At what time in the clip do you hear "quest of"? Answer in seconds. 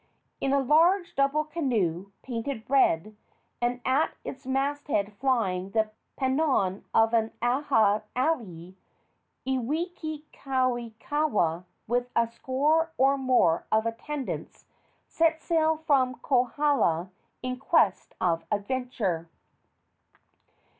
17.59-18.43